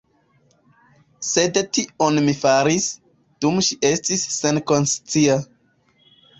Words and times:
Sed 1.31 1.59
tion 1.79 2.17
mi 2.29 2.35
faris, 2.41 2.89
dum 3.47 3.63
ŝi 3.69 3.79
estis 3.93 4.27
senkonscia. 4.41 5.41